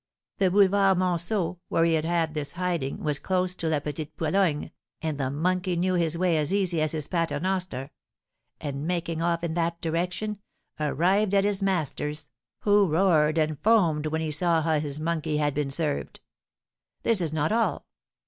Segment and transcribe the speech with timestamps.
[0.39, 4.71] The Boulevard Monceaux, where he had had this hiding, was close to La Petite Pologne,
[4.99, 7.91] and the monkey knew his way as easy as his paternoster;
[8.59, 10.39] and, making off in that direction,
[10.79, 15.53] arrived at his master's, who roared and foamed when he saw how his monkey had
[15.53, 16.19] been served.
[17.03, 17.85] This is not all.